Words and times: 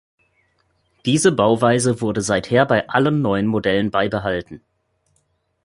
Diese 1.05 1.31
Bauweise 1.31 2.01
wurde 2.01 2.21
seither 2.23 2.65
bei 2.65 2.89
allen 2.89 3.21
neuen 3.21 3.45
Modellen 3.45 3.91
beibehalten. 3.91 4.59